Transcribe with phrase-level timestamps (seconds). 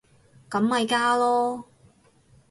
[0.49, 1.63] 咁咪加囉